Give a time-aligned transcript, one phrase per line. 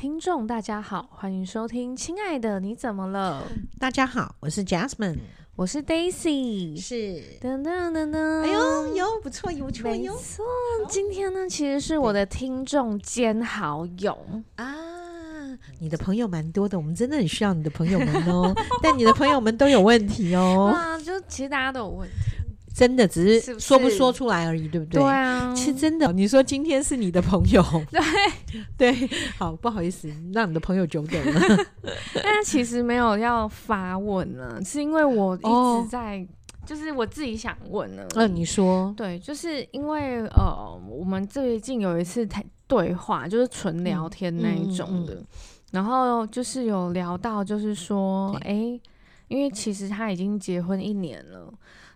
[0.00, 3.42] 听众大家好，欢迎收听《亲爱的你怎么了》。
[3.80, 5.18] 大家好，我是 Jasmine，
[5.56, 6.94] 我是 Daisy，是
[7.40, 10.44] 噔噔噔噔，哎呦呦，不错哟，不错哟，没错。
[10.88, 14.16] 今天呢，其实是我的听众兼好友
[14.54, 14.72] 啊，
[15.80, 18.54] 你的朋友蛮多的，我们真的很需要你的朋友们哦。
[18.80, 22.14] 但你的朋友们都有问题哦，啊，就其实大家都有问题。
[22.78, 25.02] 真的只是说不说出来而已，是是对不对？
[25.02, 27.60] 对啊，其实真的，你说今天是你的朋友，
[27.90, 31.66] 对 对，好不好意思，让你的朋友久等了。
[32.22, 36.26] 但其实没有要发问呢，是因为我一直在，哦、
[36.64, 38.04] 就是我自己想问呢。
[38.14, 45.26] 嗯、呃，你说，对，就是因为呃，我们最近有一次谈对话，就是纯聊天那一种的，嗯嗯嗯、
[45.72, 48.80] 然后就是有聊到，就是说，哎对，
[49.26, 51.52] 因为其实他已经结婚一年了。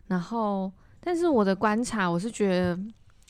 [0.09, 2.79] 然后，但是我的观察，我是觉得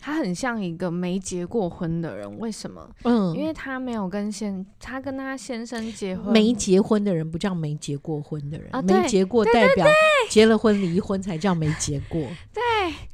[0.01, 2.39] 他很像一个没结过婚的人。
[2.39, 2.89] 为什么？
[3.05, 6.33] 嗯，因为他没有跟先，他跟他先生结婚。
[6.33, 9.87] 没结婚的人不叫没结过婚的人，啊、没结过代表
[10.29, 12.21] 结了婚离婚才叫没结过。
[12.53, 12.63] 对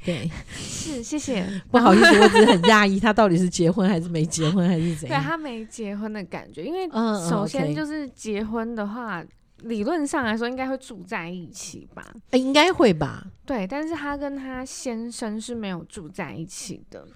[0.03, 1.47] 对，对 是谢谢。
[1.71, 5.21] 不好意思，我只是很讶异，他到底是结婚还是没结婚还是怎样？
[5.21, 6.89] 对他没结婚的感觉，因为
[7.29, 9.23] 首先就是结婚的话。
[9.63, 12.15] 理论上来说，应该会住在一起吧？
[12.31, 13.27] 欸、应该会吧。
[13.45, 17.07] 对，但是他跟他先生是没有住在一起的。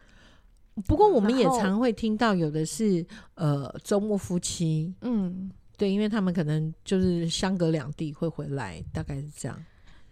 [0.86, 3.04] 不过我们也常会听到有的是
[3.34, 9.64] 呃周末夫妻，嗯，对，因为他们可能就是相隔两地会回来，大概是这样。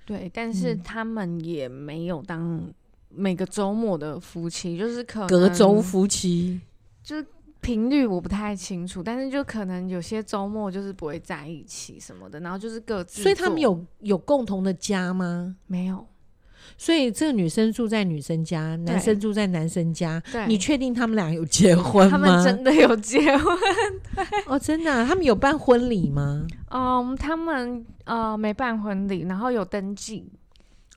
[0.04, 2.62] 对，但是他们也没有当
[3.08, 6.60] 每个周末的夫妻，就是可能隔周夫妻，
[7.02, 7.16] 就。
[7.60, 13.22] 频率我不太清楚，但是就可能有些周末就是不会在一起什么的，然后就是各自。
[13.22, 15.56] 所以他们有有共同的家吗？
[15.66, 16.06] 没有。
[16.78, 20.22] 所以这个女生住在女生家，男生住在男生家。
[20.32, 20.46] 对。
[20.46, 22.10] 你确定他们俩有结婚吗？
[22.10, 23.58] 他们真的有结婚。
[24.14, 24.24] 对。
[24.46, 25.04] 哦，真的啊？
[25.06, 26.46] 他们有办婚礼吗？
[26.70, 30.30] 嗯，他们呃没办婚礼，然后有登记。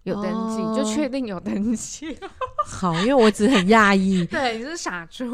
[0.03, 2.17] 有登记、哦、就确定有登记，
[2.65, 4.25] 好，因为我只是很讶异。
[4.31, 5.25] 对，你是傻猪。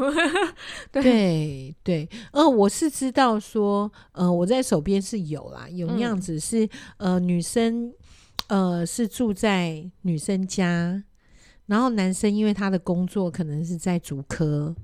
[0.92, 6.64] 对对对，呃，我是知道说，呃，我在手边是有啦，有那样子是、
[6.98, 7.92] 嗯、呃女生
[8.48, 11.02] 呃是住在女生家，
[11.66, 14.74] 然后男生因为他的工作可能是在竹科。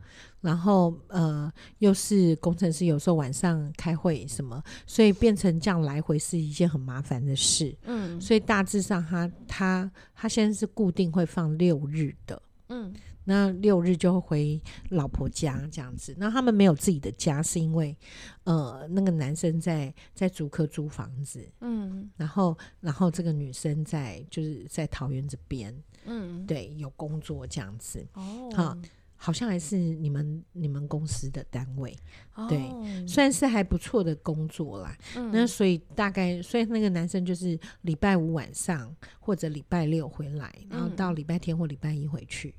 [0.41, 7.77] 然后呃，又是工程师，有时候晚上开会什么，所以变成这样来回是一件很麻烦的事。
[7.83, 12.41] 嗯，所以大致上他他他现在是固定会放六日的。
[12.69, 12.93] 嗯，
[13.25, 16.15] 那六日就会回老婆家这样子。
[16.17, 17.97] 那他们没有自己的家，是因为
[18.45, 21.45] 呃，那个男生在在租客租房子。
[21.61, 25.75] 嗯，然后然后这个女生在就是在桃园这边。
[26.05, 28.07] 嗯，对，有工作这样子。
[28.13, 28.79] 哦，好。
[29.27, 31.93] 好像还是你们你们公司的单位，
[32.37, 32.61] 哦、对，
[33.09, 34.97] 算是还不错的工作啦。
[35.17, 42.55] 嗯、那所以大概，所以那个男生就是礼拜五晚上或者礼拜六回来，然后到礼拜天或礼拜一回去，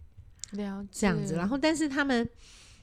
[0.51, 1.35] 了解，这样子。
[1.35, 2.29] 然后，但是他们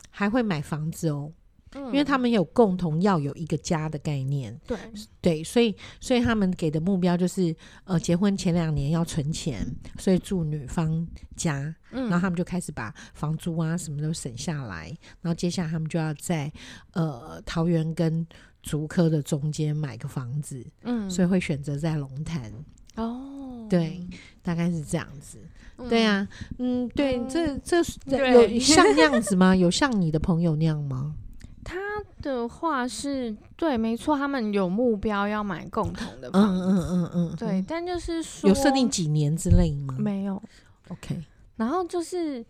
[0.09, 1.31] 还会买房子哦。
[1.75, 4.79] 因为他们有共同要有一个家的概念，对。
[5.21, 9.67] 对，所以所以他们给的目标就是，呃，结婚前两年要存钱，
[9.99, 16.53] 所以住女方家，嗯，然后他们就开始把房租啊什么都省下来，然后接下来他们就要在
[16.93, 18.27] 呃桃园跟
[18.63, 22.53] 竹科的中间买个房子，嗯，所以会选择在龙潭。
[22.97, 24.07] 哦，对，
[24.43, 25.39] 大概是这样子，
[25.79, 27.79] 嗯、对呀、啊，嗯，对，嗯、这这
[28.31, 29.57] 有像那样子吗？
[29.57, 31.17] 有像你的朋友那样吗？
[31.65, 31.79] 他
[32.23, 39.95] 的话是对，没错，他们有目标要买共同的房子，嗯嗯嗯嗯，对，但就是说有设定几年之类吗？
[39.99, 40.41] 没有
[40.89, 41.23] ，OK，
[41.57, 42.45] 然后就是。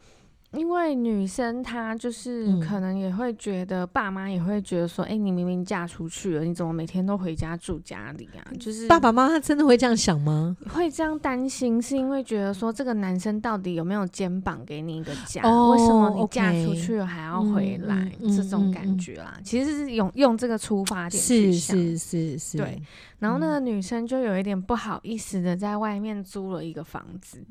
[0.55, 8.41] 因为女生她就是可能也会觉得，爸妈也会觉得说，哎、你明明嫁出去了，你怎么每天都回家住家里啊？
[8.59, 10.57] 就是爸爸妈妈真的会这样想吗？
[10.69, 15.43] 会这样担心，是因为觉得说这个男生到底有没有肩膀给你一个家？
[15.43, 18.11] 哦、为什么你嫁出去了还要回来？
[18.21, 22.81] 嗯、这种感觉啦，嗯嗯嗯、其实是用用这个出发点去想，是是是是，对。
[23.19, 27.43] 然后那个女生就有一点不好意思的在外面租了一个房子。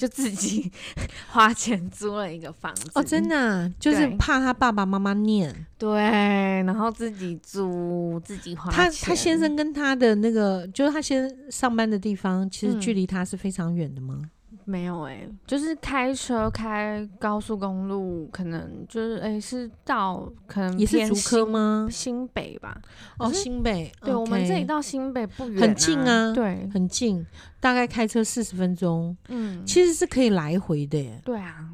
[0.00, 0.72] 就自己
[1.28, 8.72] 花钱租了一个房子哦，真的、啊、就是怕他爸爸妈妈念对，然后自己租自己花钱。
[8.72, 14.22] 他他先生跟他的那个，就是他先上班的地方，其实距离他是非常远的吗？
[14.70, 21.88] 嗯没有哎、欸，就是开车开高速公路，可能就是哎、欸，是到可能也是竹科吗？
[21.90, 22.80] 新北吧？
[23.18, 27.26] 哦，新北，对，我们这里到新北不远、啊，很近啊，对，很近，
[27.58, 31.20] 大概开车四十分钟，嗯，其实是可以来回的耶。
[31.24, 31.68] 对啊，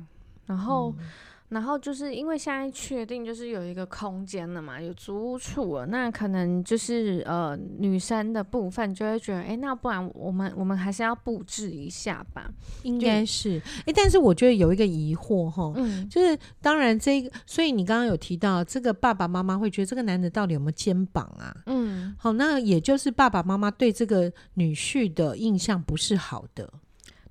[0.47, 1.05] 然后、嗯、
[1.49, 12.51] 然后就是因为现在确定就是有一个空间了嘛，有租屋处了，那可能就是呃女生的部分就会觉得，哎，那不然我们我们还是要布置一下吧？
[12.83, 21.57] 应该是，哎，但是我觉得有一个疑惑哈，嗯，就是当然这个，所以你刚刚有提到这个爸爸妈妈会觉得这个男的到底有没有肩膀啊？
[21.67, 26.69] 嗯，好，那也就是爸爸妈妈对这个女婿的印象不是好的。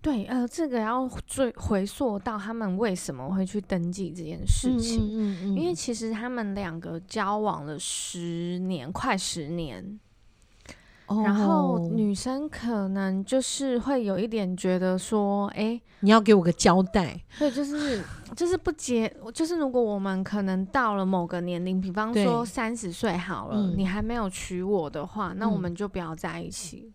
[0.06, 10.00] 对，呃，这个要追回溯到他们为什么会去登记这件事情，嗯嗯嗯，因为其实他们两个交往了十年，快十年，
[11.08, 18.04] 哦，然后女生可能就是会有一点觉得说，哎，你要给我个交代，对，就是
[18.36, 26.94] 就是不结，就是如果我们可能到了某个年龄，比方说三十岁好了，你还没有娶我的话，那我们就不要在一起，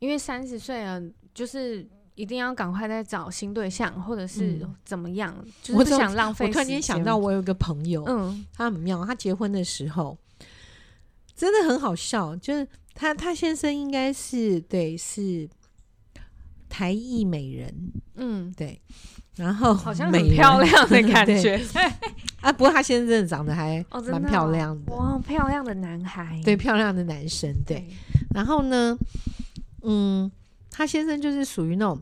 [0.00, 1.88] 因为三十岁了，就是。
[2.16, 5.32] 一定要赶快再找新对象，或者是怎么样？
[5.38, 6.46] 嗯、就是不想浪费。
[6.46, 9.04] 我突然间想到，我有一个朋友，嗯，他很妙。
[9.04, 10.18] 他结婚的时候
[11.36, 15.46] 真的很好笑，就是他他先生应该是对是
[16.70, 18.80] 台裔美人，嗯，对，
[19.36, 21.62] 然后好像很漂亮的 感觉。
[22.40, 27.76] 啊，不过他先生真的长得还蛮漂亮的，哦，哇，漂亮的男孩，对，漂亮的男生，对。
[27.76, 27.88] 对
[28.34, 28.98] 然后呢，
[29.82, 30.32] 嗯。
[30.76, 31.98] 他先生就是属于那种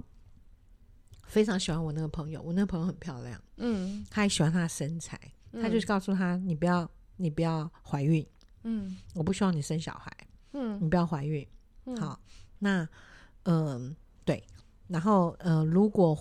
[1.28, 5.16] 非常喜欢我那个朋友，我那个朋友很漂亮，嗯，他还喜欢她的身材，
[5.52, 8.26] 嗯、他就是告诉他，你不要，你不要怀孕，
[8.64, 10.10] 嗯，我不希望你生小孩，
[10.54, 11.46] 嗯，你不要怀孕，
[11.86, 12.18] 嗯、好，
[12.58, 12.82] 那，
[13.44, 14.42] 嗯、呃，对，
[14.88, 16.18] 然后，呃，如果，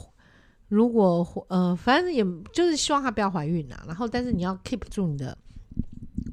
[0.67, 2.23] 如果，呃，反正也
[2.53, 5.35] 就是希望她不要怀孕啊，然后，但是你要 keep 住你的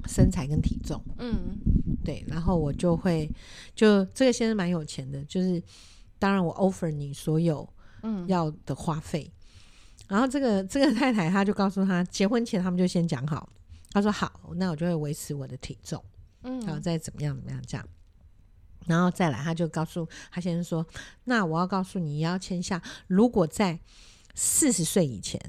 [0.06, 1.56] 身材跟体重，嗯，
[2.04, 3.26] 对，然后我就会，
[3.74, 5.62] 就这个先生蛮有钱的，就是。
[6.20, 7.68] 当然，我 offer 你所有
[8.28, 9.28] 要的花费。
[9.28, 13.48] 嗯、然后这个这个太太，她就告诉他，结婚前他们就先讲好，
[13.90, 16.04] 他说好，那我就会维持我的体重，
[16.42, 17.88] 嗯，然后再怎么样怎么样这样，
[18.86, 20.86] 然后再来，他就告诉他先生说，
[21.24, 23.78] 那我要告诉你，要签下，如果在
[24.34, 25.40] 四十岁以前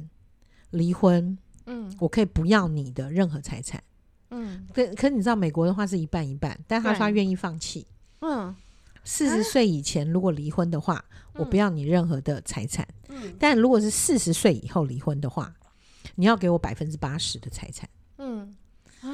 [0.69, 3.83] 离婚，嗯，我可以不要你的任何财产，
[4.29, 7.85] 嗯，可可你知道美国的话是一半一半，但他说他愿意放弃，
[8.21, 8.55] 嗯。
[9.03, 11.03] 四十岁以前如果离婚的话，
[11.33, 12.87] 嗯、我不要你任何的财产。
[13.09, 15.53] 嗯、但如果是四十岁以后离婚的话，
[16.15, 17.89] 你要给我百分之八十的财产。
[18.17, 18.55] 嗯
[19.01, 19.09] 啊，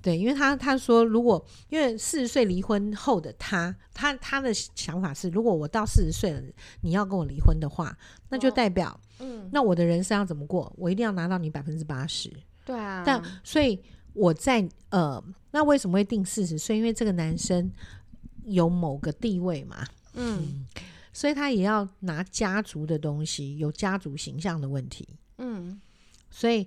[0.00, 6.40] 对，因为他他说，如果因为四十岁离婚后的他，他他的想法是，如果我到四十岁了，
[6.82, 7.96] 你要跟我离婚的话，
[8.28, 10.72] 那就代表，嗯，那我的人生要怎么过？
[10.78, 12.32] 我一定要拿到你百分之八十。
[12.64, 13.82] 对啊，但所以
[14.12, 16.76] 我在呃，那为什么会定四十岁？
[16.76, 17.70] 因为这个男生。
[18.46, 20.66] 有某个地位嘛，嗯，嗯，
[21.12, 25.08] 所以他也要拿家族的东西，有家族形象的问题，
[25.38, 25.80] 嗯，
[26.30, 26.66] 所以，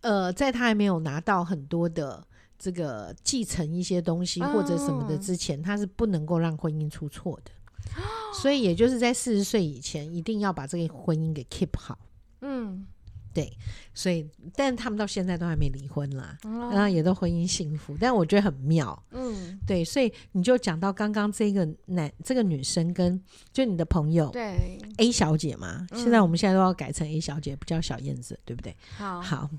[0.00, 2.26] 呃，在他还没有拿到很多的
[2.58, 7.50] 这个继承一些东西或者什么的之前，哦、他是不能够让婚姻出错的，
[8.40, 11.98] 所以也就是在四十岁以前，一定要把这个婚姻给 keep 好，
[12.40, 12.86] 嗯。
[13.34, 13.50] 对，
[13.94, 17.96] 所以，但他们到现在都还没离婚啦，哦、然后也都婚姻幸福。
[17.98, 23.18] 但我觉得很妙，嗯，对，所以你就讲到刚刚这个男，这个女生跟
[23.52, 28.76] 就你的朋友，对 A 小姐嘛，嗯、现在我们现在都要改成 A 小姐，不叫小燕子，对不对？
[28.96, 29.50] 好，好，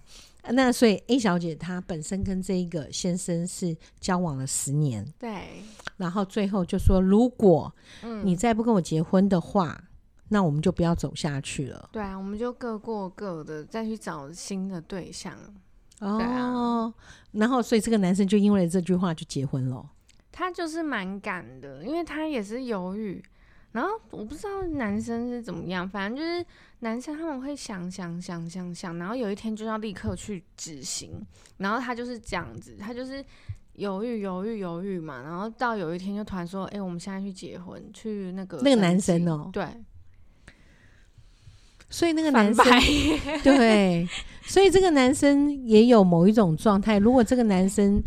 [0.50, 5.64] 那所以 A 小姐她本身跟这一个先生是交往了十年，对，
[5.98, 7.74] 然后最后就说，如果
[8.24, 9.84] 你再不跟我结婚的话。
[10.34, 11.90] 那我们就不要走下去了。
[11.92, 15.38] 对啊，我们就各过各的，再去找新的对象。
[16.00, 16.92] 哦，
[17.32, 19.88] 然后所以这个男生就因为这句话就结婚了。
[20.32, 23.24] 他就是蛮赶的，因为他也是犹豫。
[23.74, 26.46] 然后我不知道男生是怎么样，反正就是
[26.80, 31.24] 男生他们会想想想想想，然后有一天就要立刻去执行。
[31.58, 33.24] 然后他就是这样子，他就是
[33.74, 39.66] 犹豫犹豫犹豫嘛，然后到有一天就突然说：“哎，我们现在去结婚，去那个那个男生哦，对。”
[41.94, 42.66] 所以那个男生
[43.46, 44.10] 对，
[44.48, 46.98] 所以这个男生也有某一种状态。
[46.98, 47.98] 如果这个男生，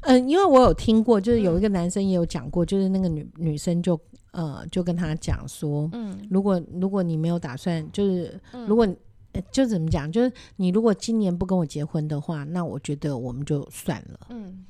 [0.00, 8.88] 嗯、呃，因为我有听过，就是有一个男生也有讲过，就是那个女女生就呃就跟他讲说，嗯，如果如果你没有打算，就是如果、
[9.32, 14.20] 呃、就怎么讲，就是你如果今年不跟我结婚的话，那我觉得我们就算了。
[14.30, 14.64] 嗯，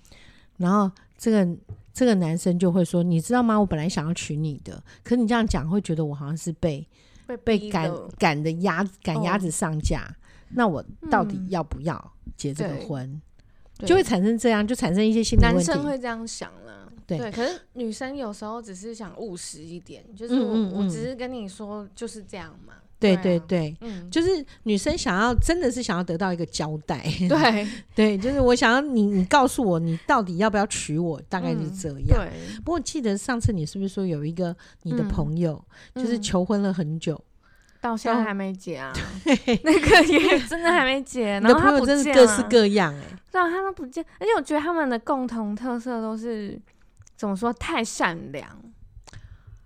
[0.56, 1.48] 然后这个
[1.92, 3.56] 这个男生就会说，你知道吗？
[3.56, 6.84] 我本来想要娶你的，可是你这样讲会觉得我好像是被。
[7.44, 10.14] 被赶赶的鸭赶鸭子上架，哦、
[10.50, 13.20] 那我到底要不要结这个婚？
[13.78, 15.56] 嗯、就会产生这样，就产生一些心理问题。
[15.56, 17.32] 男生会这样想啦，对，对。
[17.32, 22.74] 可是女生有时候只是想务实一点，就是我，嗯嗯嗯，我只是跟你说就是这样嘛。
[23.04, 27.66] 对对对，嗯，就是女生想要真的是想要得到一个交代，对。
[27.94, 32.18] 对，就是我想要你，你告诉我你到底要不要娶我，大概是这样。
[32.18, 32.30] 对，
[32.64, 35.62] 不过记得上次你是不是说有一个你的朋友，
[35.94, 37.22] 就是求婚了很久，
[37.80, 38.92] 到现在还没结啊？
[39.24, 46.60] 对， 那个也 真的还没结，然后他不见了，各式各样哎，对啊，他都不见，而且我觉得他们的共同特色都是
[47.16, 47.52] 怎么说？
[47.52, 48.44] 太善良，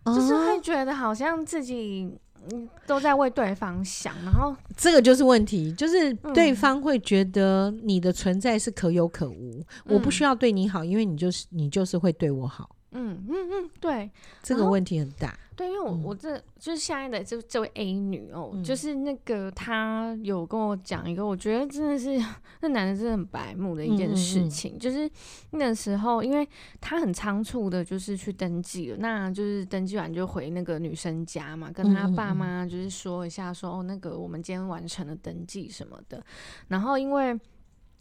[0.05, 2.19] 就是会觉得好像自己。
[2.53, 12.71] 嗯，都在为对方想，然后这个就是问题，就是对方会觉得你的存在是可有可无，嗯、我不需要对你好，因为你就是你就是会对我好。
[12.93, 14.11] 嗯嗯嗯，对，
[14.43, 15.39] 这个问题很大。
[15.59, 22.17] 对，因为我我这就是现在的这这位 A 女哦，嗯、就是那个她有跟我讲一个，我觉得真的是
[22.63, 25.11] 那男的真的很白目的一件事情，就是
[25.51, 26.49] 那时候，因为
[26.81, 36.25] 他很仓促的，就是去登记了，那就是登记完就回那个女生家嘛，跟他爸妈就是说一下说，说哦，那个我们今天完成了登记什么的，
[36.69, 37.37] 然后因为。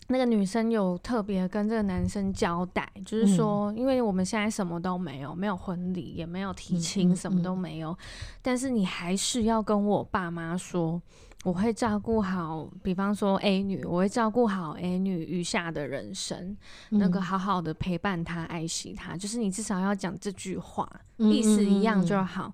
[0.10, 7.98] 那个女生有特别跟这个男生交代，就是说，因为我们现在什么都没有，没有婚礼，也没有提亲，什么都没有，
[8.42, 11.02] 但是你还是要跟我爸妈说，
[11.44, 16.56] 我会照顾好，比方说 A 女，我会照顾好 A 女余下的人生，
[16.92, 22.54] 那个好好的陪伴她，爱惜她，就是你至少要讲这句话，意思一样就好。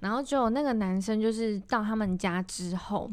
[0.00, 3.10] 然后就那个男生，就是到他们家之后。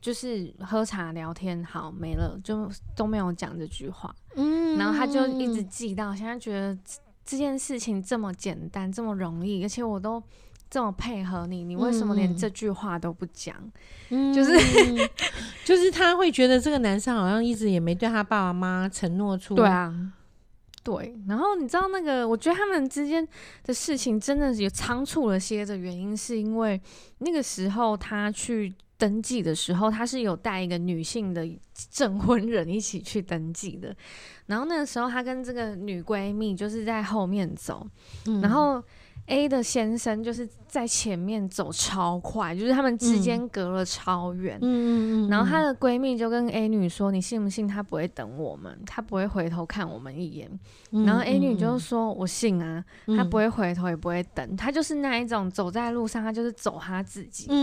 [0.00, 4.14] 就是喝茶聊天，好没了，就都没有讲这句话。
[4.36, 6.76] 嗯，然后他就一直记到现在，觉得
[7.24, 10.22] 这件事情这么简单，这么容易，而且我都
[10.70, 13.56] 这么配合你，你为什么连这句话都不讲？
[14.10, 14.52] 嗯，就是
[15.66, 19.56] 就是他会觉得这个男生好像一直也没对他爸爸妈妈承诺出。
[19.56, 20.12] 对啊，
[20.84, 21.18] 对。
[21.26, 23.26] 然后你知道那个，我觉得他们之间
[23.64, 26.80] 的事情真的是有仓促了些的原因，是因为
[27.18, 28.72] 那个时候他去。
[28.98, 31.48] 登记的时候，他是有带一个女性的
[31.90, 33.96] 证婚人一起去登记的。
[34.46, 37.86] 然后那个时候，他跟这个女闺蜜就是在后面走，
[38.26, 38.82] 嗯、然后。
[39.28, 44.58] A 的先生就是在前面走超快，就是他们之间隔了超远。
[44.60, 45.28] 嗯嗯嗯。
[45.28, 48.78] 然后她的闺蜜就跟 A 女说：“你信不信他不会等我们？
[48.86, 50.50] 他不会回头看我们一眼。”
[51.04, 52.82] 然后 A 女就说：“我信啊，
[53.16, 57.54] 他不会回头，也不会等，他就是那一种走在路上，他就是走他自己的，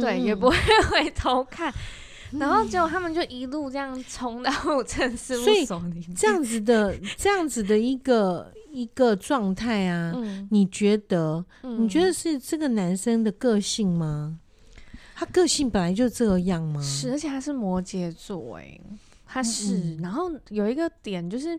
[0.00, 0.56] 对，也不会
[0.90, 1.72] 回头看。”
[2.32, 4.52] 然后结果他们就一路这样冲到
[4.86, 8.52] 陈事务所里，这样子的这样子的一个。
[8.72, 11.44] 一个状态啊，嗯、你觉得？
[11.62, 14.38] 嗯、你觉得是这个男生的个性吗？
[15.14, 16.80] 他个性本来就这样吗？
[16.80, 18.80] 是，而且他是摩羯座，哎，
[19.26, 19.76] 他是。
[19.76, 21.58] 嗯、然后有一个点，就是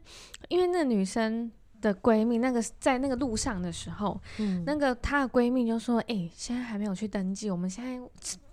[0.50, 1.52] 因为那女生。
[1.82, 8.00] 的闺蜜，那个在那个路上的时候，嗯，那个她的闺蜜就说：“哎、欸，现在还没有去登记，我们现在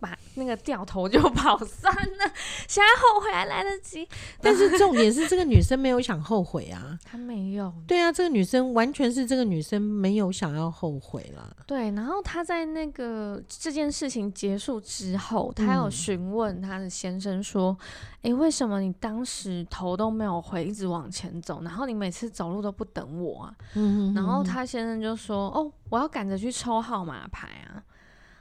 [0.00, 2.32] 把那个掉头就跑 算了，
[2.66, 4.08] 现在后悔还来得及。”
[4.40, 7.72] 但是重点是这个女生没有想后悔啊， 她没有。
[7.86, 11.56] 对啊，这个女生完全是这个女生没有想要后悔了。
[11.66, 17.76] 对，然后她在那个这件事情结束之后，她有询问她的先生说。
[18.22, 21.62] 诶，为什么你当时头都没有回，一直往前走？
[21.62, 23.54] 然后你每次走路都不等我啊？
[23.74, 27.82] 嗯，然后他先生就说：“哦，我要赶着去抽号码牌啊。”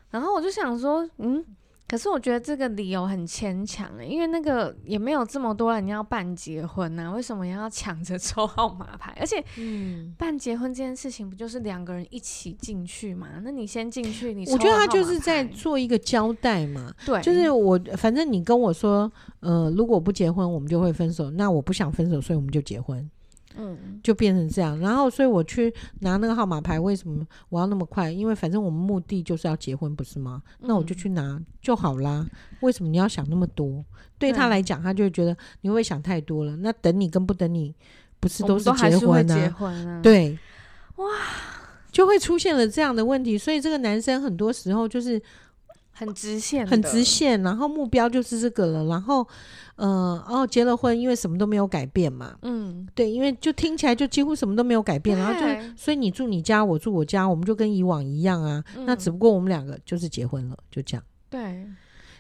[0.10, 1.46] 然后我就想说：“嗯。”
[1.88, 9.15] 可是我觉得这个理由很牵强诶，因为那个也没有这么多人要办结婚呐、啊，为什么要抢着 抽号码牌？
[9.20, 13.27] 而且，嗯，办结婚这件事情不就是两个人一起进去嘛？
[13.41, 16.94] 那你先进去，你我觉得他就是在做一个交代嘛。
[17.06, 21.32] 对，就是我反正你跟我说，呃，如果不结婚，我们就会分手。
[21.32, 23.10] 那我不想分手，所以我们就结婚。
[23.57, 28.11] 嗯，就变成这样，然后所以我去拿那个号码牌，为什么我要那么快？
[28.11, 30.41] 因为反正我们目的就是要结婚，不是吗？
[30.59, 32.25] 那我就去拿就好啦。
[32.61, 33.83] 为什么你要想那么多？
[34.17, 36.55] 对他来讲，他就会觉得你会想太多了。
[36.57, 37.73] 那等你跟不等你，
[38.19, 39.35] 不是都是结婚呢？
[39.35, 40.37] 结婚啊，对，
[40.95, 41.05] 哇，
[41.91, 43.37] 就会出现了这样的问题。
[43.37, 45.21] 所以这个男生很多时候就是。
[45.98, 48.86] 很直线，很直线，然后目标就是这个了。
[48.86, 49.27] 然后，
[49.77, 52.36] 呃，哦，结了婚，因为什么都没有改变嘛。
[52.44, 55.39] 嗯，对，因为就听起来就几乎什么都没有改变，然后就
[55.75, 58.63] 所以你住你家，我住我家，我们就跟以往一样啊。
[58.75, 61.04] 嗯、那只不过我们两个就是结婚了，就这样。
[61.32, 61.66] 对，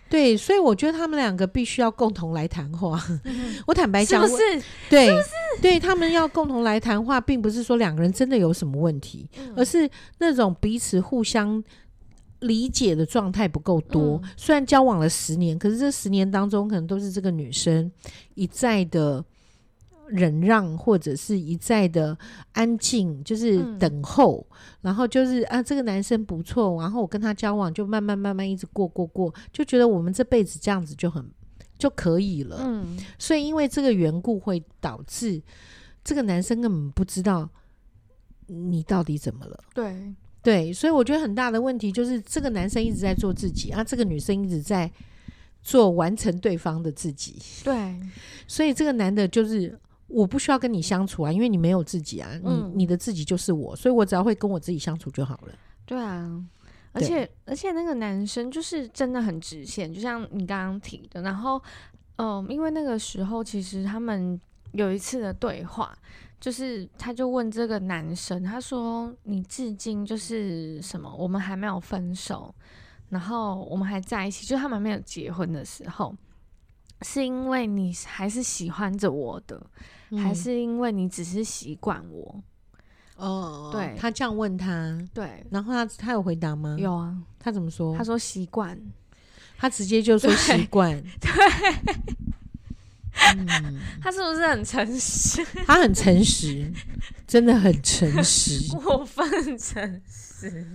[0.09, 2.99] 对，所以我觉得他们两个必须要共同来谈话。
[3.25, 4.43] 嗯、 我坦白讲，是不是？
[4.89, 5.61] 对，是不是？
[5.61, 11.63] 对，他们要共同来谈话，并不是说两个人真的有什么问题，嗯、而是那种彼此互相。
[12.39, 17.91] 理解的状态不够多，嗯、虽然交往了十年，可是这十年当中，可能都是这个女生
[18.35, 19.23] 一再的
[20.07, 22.17] 忍让，或者是一再的
[22.53, 31.25] 安静，就是等候，嗯、然后就是啊，这个男生不错，然后我跟他交往，就慢慢慢慢一直过过过，就觉得我们这辈子这样子就很
[31.77, 32.57] 就可以了。
[32.61, 35.41] 嗯，所以因为这个缘故，会导致
[36.03, 37.49] 这个男生根本不知道
[38.45, 39.59] 你到底怎么了。
[39.73, 44.91] 对对，所以我觉得很大的问题就是这个男生一直在做自己啊，这个女生一直在
[45.61, 47.41] 做完成对方的自己。
[47.63, 47.99] 对，
[48.47, 49.77] 所以这个男的就是。
[50.09, 55.53] 我不需要跟你相处啊，因为你没有自己啊，嗯、你你的自己就是我，所以我只要会跟我自己相处就好了。
[55.85, 56.41] 对啊，
[56.93, 61.21] 而且而且那个男生就是真的很直线，就像你刚刚提的。
[61.23, 61.61] 然后，
[62.15, 64.39] 嗯，因为那个时候其实他们
[64.71, 65.93] 有一次的对话，
[66.39, 71.13] 就是他就问这个男生，他说：“你至今就是什么？
[71.15, 72.53] 我们还没有分手，
[73.09, 76.15] 然后我们还在一起，就他们没有结婚的时候，
[77.01, 79.61] 是因为你还是喜欢着我的。”
[80.23, 82.41] 还是因为你只是习惯我
[83.17, 86.77] 哦，对，他这样问他，对，然后他他有回答吗？
[86.79, 87.93] 有啊，他怎么说？
[87.97, 88.81] 他说习惯，
[89.57, 91.29] 他直接就说习惯， 对，
[93.37, 95.45] 嗯，他是不是很诚实？
[95.65, 96.71] 他很诚实，
[97.27, 100.67] 真的很诚实， 过分诚实，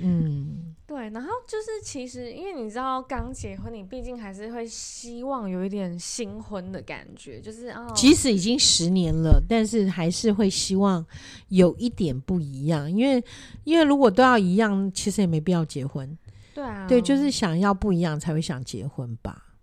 [0.00, 0.70] 嗯。
[0.86, 11.04] 对，然后就是其实，因为你知道刚结婚，你毕竟还是会希望有一点新婚的感觉，就是哦，即使已经十年了，但是还是会希望
[11.48, 13.24] 有一点不一样，因为
[13.64, 16.16] 因为如果都要一样，其实也没必要结婚。
[16.54, 19.53] 对啊，对，就是想要不一样才会想结婚吧。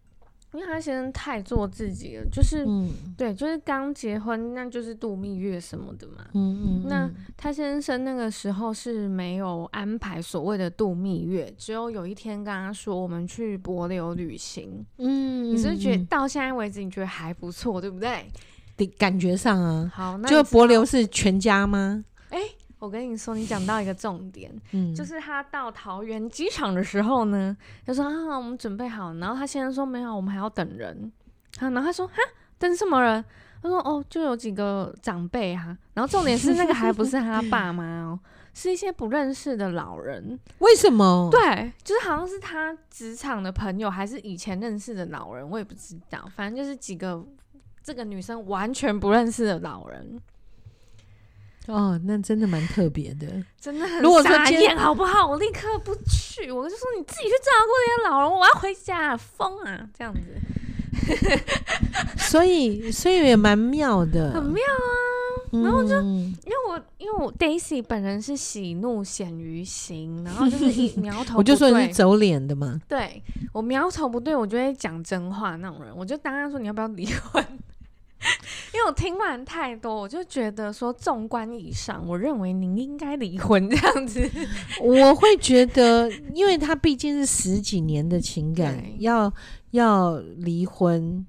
[0.53, 6.25] 因为他先生太做自己了，就是，嗯、对，就是刚结婚，那就是度蜜月什么的嘛。
[6.33, 6.81] 嗯嗯。
[6.83, 14.85] 嗯，那他先生那个时候是没有安排所谓的度蜜月，只有有一天跟他说我们去柏流旅行。
[14.97, 18.25] 嗯，你是觉得到现在为止你觉得还不错，对不对？
[18.75, 19.91] 的感觉上啊。
[19.93, 22.03] 好，那就柏流是全家吗？
[22.81, 22.85] 哎。
[22.85, 27.55] 我跟你说，你讲到一个重点，嗯，就是他到桃园机场的时候呢，
[27.85, 31.11] 他说啊，我们准备好，然后他先生说没有，我们还要等人，
[31.59, 32.15] 啊，然后他说哈，
[32.57, 33.23] 等什么人？
[33.61, 38.19] 他说哦，就有几个长辈哈，然后重点是那个还不是他爸妈哦，
[38.55, 41.29] 是一些不认识的老人，为什么？
[41.31, 47.23] 对，就是好像是他职场的朋友，还是以前认识的老人，我也不知道，反正就是几个
[47.83, 50.19] 这个女生完全不认识的老人。
[51.67, 53.27] 哦，那真的蛮特别的，
[53.59, 55.27] 真的很傻眼，好不好？
[55.27, 60.21] 我立刻不去，我就说你自己去照顾那些老人，我要回家，疯啊，这样子。
[62.17, 64.89] 所以，所以也蛮妙的，很妙啊。
[65.51, 72.79] 然后就、嗯、因为我，因为我 Daisy 本人是喜怒显于形，然后就是一 苗头，我就说你是走脸的嘛。
[72.87, 73.21] 对，
[73.51, 77.45] 我苗头不对，我就会讲真话那种人，我就当他说你要不要离婚。
[78.73, 84.29] 因为我听完太多，我就觉得说，纵观以上，我认为您应该离婚这样子。
[84.81, 89.33] 我会觉得，因为他毕竟是十几年的情感，要
[89.71, 91.25] 要离婚，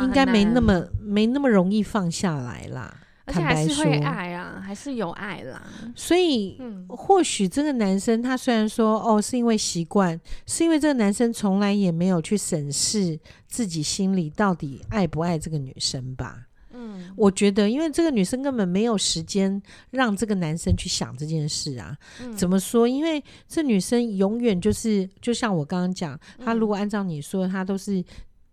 [0.00, 2.94] 应该没那么没那么容易放下来啦。
[3.28, 5.62] 而且还是会爱啊，还是有爱啦。
[5.94, 16.46] 所以，嗯、或许这个男生他虽然说哦，是因为习惯，是因为这个男生从来也没有去审视自己心里到底爱不爱这个女生吧。
[16.72, 19.60] 嗯，我觉得，因为这个女生根本没有时间
[19.90, 21.94] 让这个男生去想这件事啊。
[22.22, 22.88] 嗯、怎么说？
[22.88, 28.02] 因为这女生永远就是，就像我刚刚讲，她如果按照你说，她都是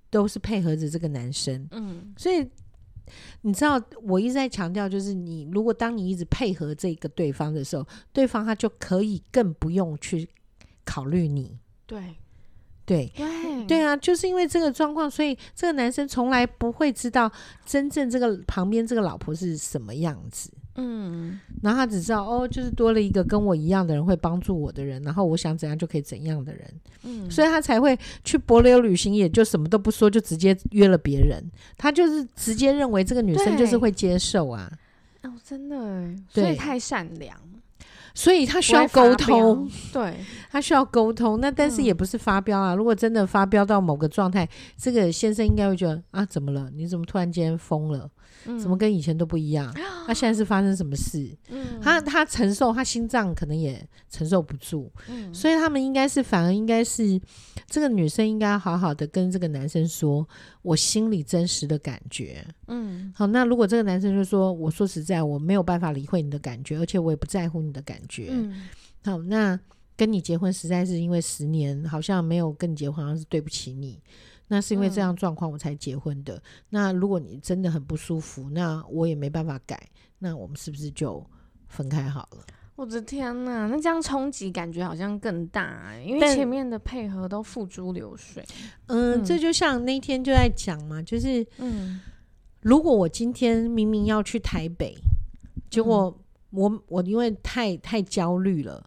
[0.09, 1.65] 都是配合着这个男生。
[1.71, 2.45] 嗯，所以。
[3.41, 10.27] 你知道，我一直在强调，就是你如果当你一直配合这个对方的时候，对方他就可以更不用去
[10.83, 11.57] 考虑你。
[11.85, 12.15] 对，
[12.85, 17.31] 对，对，对啊，就是因为这个状况，所以这个男生从来不会知道
[17.65, 20.51] 真正这个旁边这个老婆是什么样子。
[20.77, 31.41] 嗯，然后他只知道哦，就是多了一个跟我一样的人会帮助我的人，然后我想怎样就可以怎样的人，嗯，所以他才会去柏流旅行，也就什么都不说，就直接约了别人。
[31.77, 34.69] 他就是直接认为这个女生就是会接受啊，
[35.23, 35.77] 哦，真的，
[36.33, 37.37] 对，所以太善良，
[38.13, 40.15] 所以他需要沟通，对，
[40.51, 41.39] 他需要沟通。
[41.39, 46.69] 那但是也不是发飙啊，嗯，如果真的发飙到某个状态，这个先生应该会觉得啊，怎么了？
[46.75, 48.09] 你怎么突然间疯了？
[48.59, 49.73] 怎么跟以前都不一样？
[50.05, 51.35] 他现在是发生什么事？
[51.49, 54.91] 嗯，他他承受，他心脏可能也承受不住。
[55.07, 57.19] 嗯，所以他们应该是反而应该是
[57.67, 60.27] 这个女生应该好好的跟这个男生说，
[60.61, 62.45] 我心里真实的感觉。
[62.67, 68.27] 嗯，好，那如果这个男生就说，我说实在，我没有办法理会你的感觉，而且我也不在乎你的感觉。
[68.29, 68.67] 嗯，
[69.03, 69.59] 好，那
[69.97, 73.99] 跟你结婚实在是因为十年好像没有跟你结婚，好像是对不起你。
[74.47, 76.35] 那是因为这样状况我才结婚的。
[76.35, 81.25] 嗯、那如果你真的很不舒服，那我也没办法改，那我们是不是就
[81.67, 82.45] 分开好了？
[82.75, 88.45] 我的天呐，那这样冲击感觉好像更大，欸，因为前面的配合都付诸流水。
[88.87, 92.01] 嗯，这就像那天就在讲嘛，就是，嗯，
[92.61, 94.93] 如果我今天明明要去台北，
[95.69, 96.13] 结果
[96.49, 98.83] 我我因为太太焦虑了。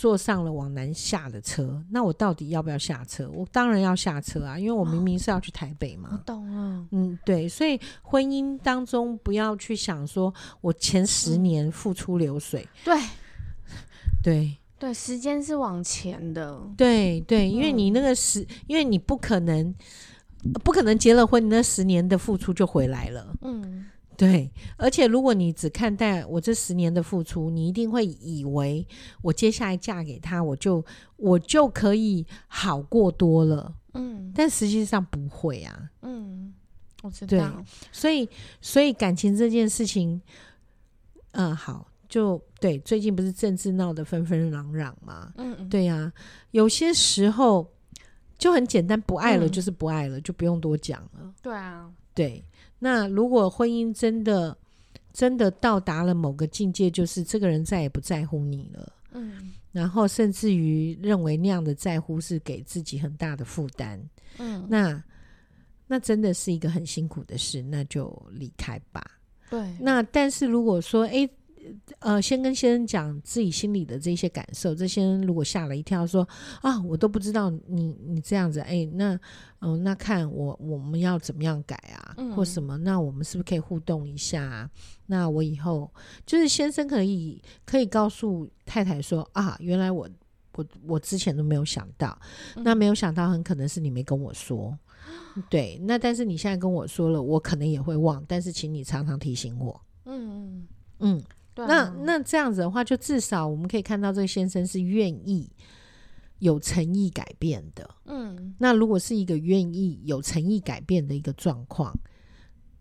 [0.00, 3.28] 坐上了往南下的车，那我到底要不要下车？
[3.28, 6.08] 我当然要下车啊，因为我明明是要去台北嘛。
[6.10, 10.32] 我懂了，嗯，对，所以婚姻当中不要去想说
[10.62, 12.98] 我前十年付出流水，嗯、对，
[14.22, 19.74] 对，对，时间是往前的，对对，因为你那个十，因为你不可能
[20.64, 23.84] 不可能结了婚，你那十年的付出就回来了，嗯。
[24.20, 28.86] 对，而且如果你只看待我这十年的付出，你一定会以为
[29.22, 30.84] 我接下来嫁给他，我就
[31.16, 33.74] 我就可以好过多了。
[33.94, 35.90] 嗯，但实际上不会啊。
[36.02, 36.52] 嗯，
[37.02, 37.28] 我知道。
[37.28, 38.28] 对，所以
[38.60, 40.20] 所以感情这件事情，
[41.30, 42.78] 嗯，好，就对。
[42.80, 45.32] 最近不是政治闹得纷纷攘攘吗？
[45.38, 46.12] 嗯嗯，对呀，啊，
[46.50, 47.72] 有些时候
[48.36, 51.32] 就很简单，不爱了就是不爱了，嗯，就不用多讲了。
[51.40, 52.44] 对啊，对。
[52.80, 54.56] 那如果婚姻真的
[55.12, 64.00] 真的到达了某个境界，就是这个人再也不在乎你了，嗯，然后甚至于认为那样的在乎是给自己很大的负担，
[64.38, 65.00] 嗯，那
[65.86, 69.04] 那真的是一个很辛苦的事，那就离开吧。
[69.48, 71.30] 对，那但是如果说，诶。
[71.98, 74.74] 呃，先跟先生讲自己心里的这些感受。
[74.74, 76.26] 这先生如果吓了一跳，说
[76.62, 79.14] 啊，我都不知道你你这样子，哎，那
[79.60, 82.76] 嗯、呃，那看我我们要怎么样改啊，嗯、或什么？
[82.78, 84.70] 那我们是不是可以互动一下啊？
[85.06, 85.92] 那我以后
[86.24, 90.08] 就是先生可以可以告诉太太说啊，原来我
[90.54, 92.18] 我我之前都没有想到，
[92.56, 94.76] 嗯、那没有想到很可能是你没跟我说，
[95.50, 95.78] 对。
[95.84, 99.80] 那但是你现在跟我说了，我可能也会忘，但是请你常常提醒我。
[100.06, 100.68] 嗯嗯
[101.00, 101.22] 嗯。
[101.56, 105.50] 那那这样子的话，就至少我们可以看到这个先生是愿意
[106.38, 107.88] 有诚意改变的。
[108.06, 111.94] 嗯，那如果是一个愿意有诚意改变的一个状况，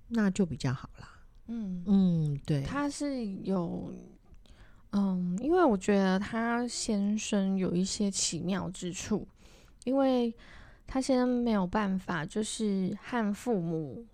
[0.08, 1.19] 那就比较好啦。
[1.47, 3.91] 嗯嗯，对，他是有，
[4.91, 9.27] 嗯，因为我觉得他先生有一些奇妙之处，
[9.84, 10.34] 因为
[10.88, 14.05] 他先生没有办法就是和父母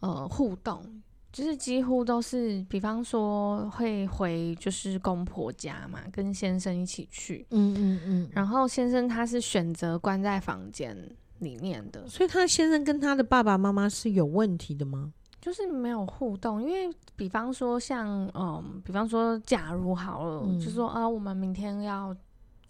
[0.00, 1.02] 呃互动。
[1.36, 7.46] 就是几乎都是，比方说会回就是公婆家嘛，跟先生一起去。
[7.50, 8.28] 嗯嗯嗯。
[8.32, 10.96] 然后先生他是选择关在房间
[11.40, 15.12] 里面的，所以他先生跟他的爸爸妈妈是有问题的吗？
[15.38, 22.16] 就是没有互动，因为比方说像嗯，比方说假如好了，嗯、就说啊，我们明天要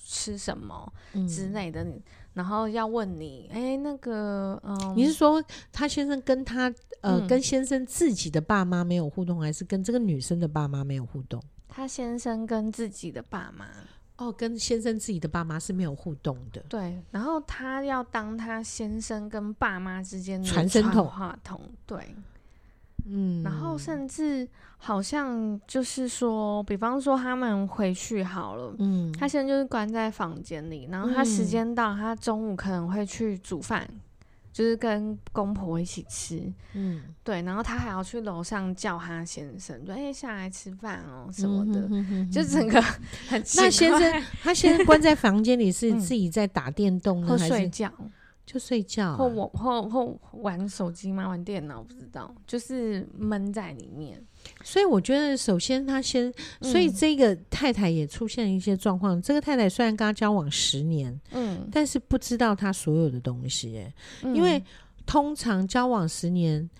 [0.06, 0.92] 吃什么
[1.28, 1.82] 之类的。
[1.82, 2.02] 嗯
[2.36, 5.42] 然后要问你，哎，那个，嗯，你是说
[5.72, 6.64] 他先生跟他，
[7.00, 11.42] 呃，嗯、跟先生自己的爸妈没有互动，还是跟这个女生的爸妈没有互动？
[11.66, 13.66] 他先生跟自己的爸妈，
[14.18, 16.62] 哦，跟先生自己的爸妈是没有互动的。
[16.68, 22.14] 对，然后他要当他先生跟爸妈之间的传声筒，话筒，对。
[23.08, 24.46] 嗯，然后甚至
[24.78, 33.88] 好像就是说，比方说他们回去好了，嗯，他现在就是关在房间里，然后他时间到，他中午可能会去煮饭，
[34.52, 42.80] 就是跟公婆一起吃，嗯，对，然后他还要去楼上叫他先生，说哎下来吃饭哦什么的，嗯、就整个
[43.28, 43.64] 很奇怪。
[43.66, 47.48] 那先生他先生关在房间里是自己在打电动还是？
[47.48, 47.92] 睡觉？
[48.46, 51.28] 就睡觉、啊，或我或或玩手机吗？
[51.28, 54.24] 玩电脑不知道，就是闷在里面。
[54.62, 56.32] 所以我觉得，首先他先，
[56.62, 59.18] 所以这个太太也出现一些状况。
[59.18, 64.62] 嗯、这个太太虽然跟他交往十年，嗯，但是不知道他所有的东西，哎、嗯，因为
[65.04, 66.70] 通常交往十年，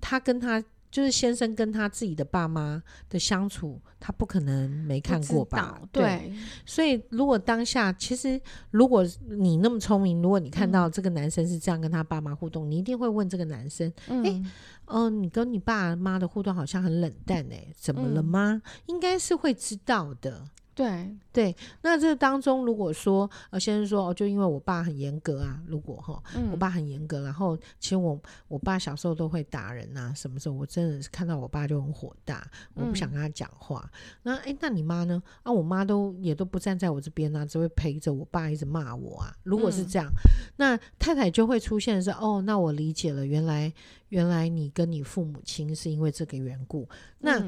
[0.00, 0.62] 他跟他。
[0.94, 2.80] 就是先生跟他自己的爸妈
[3.10, 5.76] 的相处，他不可能没看过吧？
[5.90, 6.32] 对，对，
[6.64, 14.52] 所以如果当下，其实如果你那么聪明，如果你看到这个男生是这样跟他爸妈互动，嗯、你一定会问这个男生：“哎、嗯，嗯、
[14.86, 20.48] 呃，你跟你爸妈的互动好像很冷淡、欸，哎，怎么了吗？”嗯、应该是会知道的。
[20.74, 33.88] 对对，那这当中如果说呃，先生说哦，就因为我爸很严格啊，如果哈，嗯、我爸很严格，然后其实我我爸小时候都会打人呐、啊，什么时候我真的是看到我爸就很火大，我不想跟他讲话。
[33.92, 35.22] 嗯、那哎，那你妈呢？
[35.44, 39.32] 啊，我妈都也都不站在我这边啊，只会陪着我爸一直骂我啊。
[39.44, 43.72] 如果是这样，嗯、那太太就会出现是哦，那我理解了，原来
[44.08, 46.88] 原来你跟你父母亲是因为这个缘故，
[47.20, 47.40] 那。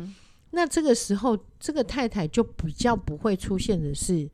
[0.50, 4.30] 那这个时候，这个太太就比较不会出现的是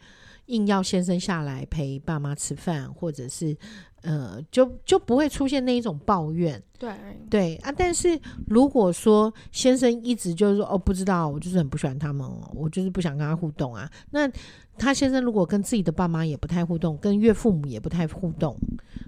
[0.47, 3.57] 硬要先生下来陪爸妈吃饭，或者是
[4.03, 6.63] 呃，就就不会出现那一种抱怨。
[6.79, 6.93] 对
[7.31, 13.89] 对啊，但是如果说先生一直就是说哦，不知道，我就是很不喜欢他们，我就是不想跟他互动啊。
[14.11, 14.29] 那
[14.77, 18.57] 他先生如果跟自己的爸妈也不太互动，跟岳父母也不太互动，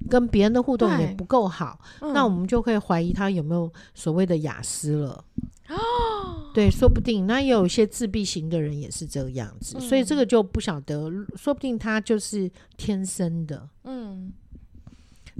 [0.09, 5.24] 跟别人的互动也不够好，那我们就会怀疑他有没有所谓的雅思了。
[5.70, 13.68] 哦，对，说不定那也有一些自闭型的人也是这个样子，所以这个就不晓得，说不定他就是天生的。
[13.83, 14.33] 嗯。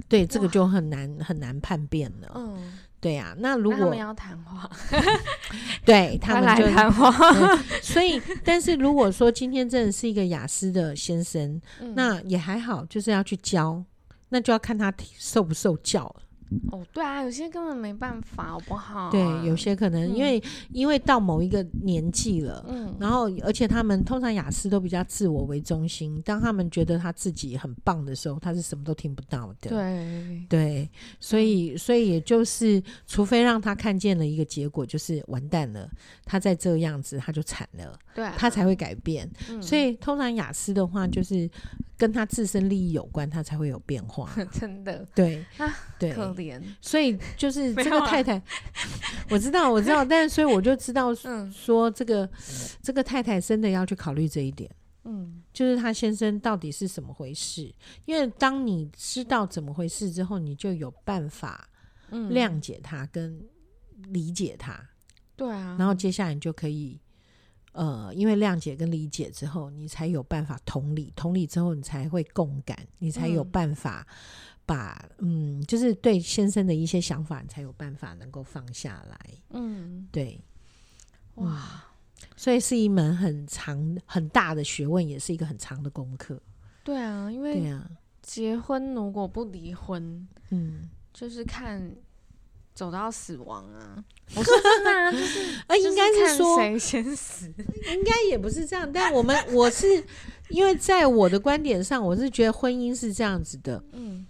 [0.07, 2.31] 对，这个就很难很难叛变了。
[2.35, 3.35] 嗯，对呀、啊。
[3.39, 4.69] 那如果那他们要谈话，
[5.83, 7.11] 对他们就谈话。
[7.81, 13.83] 所以，但是如果说今天真的是一个雅思的先生，嗯、那也还好，就是要去教，
[14.29, 16.21] 那就要看他受不受教了。
[16.71, 19.11] 哦，对啊，有些根本没办法，好不好、啊？
[19.11, 29.69] 对，有些可能因为、嗯、因为到某一个年纪了，嗯，然后而且他们通常雅思都比较自我为中心，当他们觉得他自己很棒的时候，他是什么都听不到的。
[29.69, 30.89] 对对，
[31.19, 35.89] 所以、嗯、所以也就是，除非让他看见了一个结果，就是完蛋了，
[36.23, 39.29] 他再这样子他就惨了，对、啊，他才会改变。
[39.49, 41.49] 嗯、所以通常雅思的话就是。
[41.97, 44.29] 跟他自身利益有关，他才会有变化。
[44.51, 46.61] 真的，对啊，对，可怜。
[46.81, 48.41] 所以就是 这个太太，
[49.29, 51.13] 我知道，我知道， 但是所以我就知道，
[51.51, 52.31] 说这个、嗯、
[52.81, 54.69] 这个太太真的要去考虑这一点。
[55.03, 57.73] 嗯，就是他先生到底是怎么回事？
[58.05, 61.69] 因为当你知道怎么回事之后，你就有办法
[62.11, 63.39] 谅解他跟
[64.09, 64.79] 理解他。
[65.35, 66.99] 对啊，然后接下来你就可以。
[67.77, 74.07] 呃，因为谅解跟理解之后，你才有办法同理，同理之后，你才会共感，你才有办法
[74.65, 75.34] 把嗯，嗯，
[75.65, 79.19] 就是对先生的一些想法，你才有办法能够放下来。
[79.49, 80.39] 嗯，对，
[81.35, 81.85] 哇，
[82.35, 86.41] 所以是一门很长很大的学问，也是一个很长的功课。
[86.83, 87.89] 对啊，因为对啊，
[88.21, 91.95] 结婚如果不离婚，嗯，就是看。
[92.75, 94.03] 走到死亡啊！
[94.35, 97.47] 我说真的啊，就是 呃，应该是说谁先死，
[97.87, 98.91] 应该也不是这样。
[98.91, 99.87] 但我们我是
[100.49, 103.81] 因为在我的观点上，我是觉得婚姻是这样子的。
[103.93, 104.27] 嗯，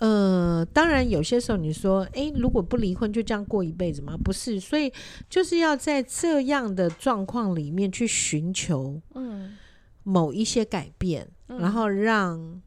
[0.00, 4.16] 呃，当然有些时候你说，哎、欸，如果不离婚就这样过一辈子吗？
[4.24, 4.92] 不是，所以
[5.28, 9.56] 就是要在这样的状况里面去寻求，嗯，
[10.02, 12.62] 某一些改变，嗯、然后让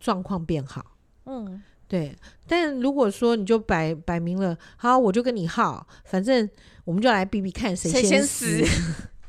[0.00, 0.96] 状况变好。
[1.26, 1.62] 嗯。
[1.88, 2.16] 对，
[2.48, 6.48] 但如果说你就摆摆明了，好，我就跟你耗，反正
[6.84, 8.64] 我们就来比比看谁先死。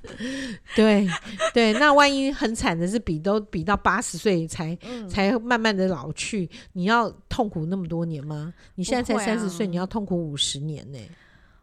[0.75, 1.07] 对
[1.53, 8.53] 对，那万一很惨的是比都比到八十岁才、嗯、才慢慢的老去，你要痛苦那么多年吗？
[8.75, 11.09] 你现在才三十岁，你要痛苦五十年呢、欸？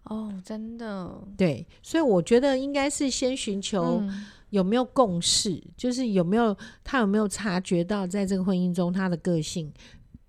[0.05, 1.11] 哦，真的。
[1.37, 4.03] 对，所以我觉得应该是先寻求
[4.49, 9.73] 有没有共识，嗯、就是有没有他有没有察觉到在这个婚姻中他的个性。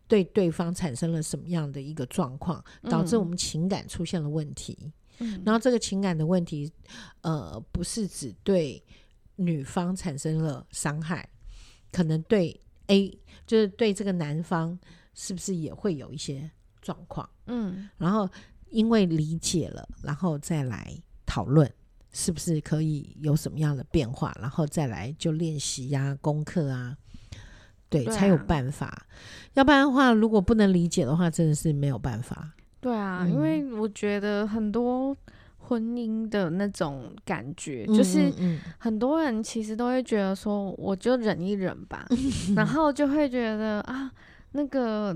[0.08, 4.78] 对对方产生了什么样的一个状况，导致我们情感出现了问题？
[4.82, 4.92] 嗯，
[5.46, 6.72] 然后这个情感的问题，
[7.22, 8.84] 呃，不是只对
[9.36, 11.28] 女方产生了伤害，
[11.92, 14.78] 可能对 A 就是对这个男方
[15.14, 16.50] 是不是也会有一些
[16.82, 17.30] 状况？
[17.48, 18.30] 嗯，然后
[18.70, 21.72] 因为理解了，然后再来讨论
[22.12, 26.98] 是不是可以有什么样的变化，然后再来就练习呀、功课啊。
[27.90, 29.06] 对，对啊，才有办法。
[29.54, 32.54] 要不然的话，如果不能理解的话，真的是没有办法。
[32.82, 35.16] 对啊，嗯，因为我觉得很多
[35.60, 38.34] 婚姻的那种感觉，嗯，就是
[38.80, 44.12] 很多人其实都会觉得说，我就忍一忍吧， 嗯，然后就会觉得啊。
[44.54, 45.16] 那个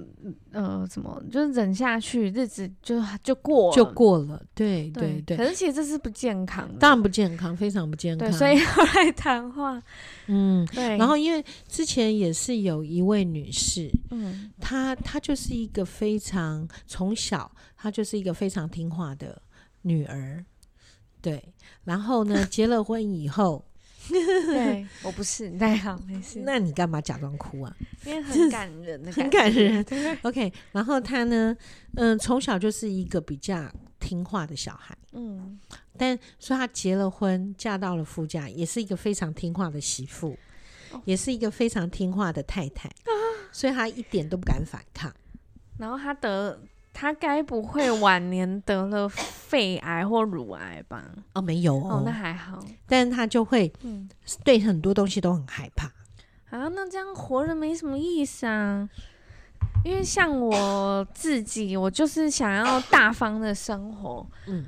[0.51, 4.41] 呃，什么就是忍下去，日子就就过了，就过了。
[4.53, 5.35] 对对对。
[5.35, 8.29] 可是其实这是不健康的，当然不健康，非常不健康。
[8.29, 9.81] 对，所以后来谈话，
[10.27, 10.97] 嗯，对。
[10.97, 19.41] 然后因为之前也是有一位女士，嗯，她她就是一个非常从小她就是一个非常听话的
[19.81, 20.45] 女儿，
[21.21, 21.53] 对。
[21.83, 23.65] 然后呢，结了婚以后。
[24.09, 26.41] 对，我不是， 你还好，没事。
[26.45, 27.75] 那你干嘛假装哭啊？
[28.05, 29.85] 因为很感人的，很感人。
[30.23, 31.55] OK，然后他呢，
[31.95, 35.59] 嗯、呃，从小就是一个比较听话的小孩，嗯，
[35.97, 40.37] 但说他结了婚，嫁到了夫家，也是一个非常听话的媳妇，
[40.91, 43.11] 哦、也是一个非常听话的太太，啊、
[43.51, 45.13] 所以他一点都不敢反抗。
[45.77, 46.59] 然后他得。
[46.97, 51.03] 他该不会晚年得了肺癌或乳癌吧？
[51.33, 52.63] 哦，没有哦，哦，那还好。
[52.87, 53.71] 但是他就会，
[54.45, 55.91] 对很多东西都很害怕。
[56.51, 58.89] 嗯、啊，那这样活着没什么意思啊。
[59.83, 64.65] 因为像我自己，我就是想要大方的生活，嗯，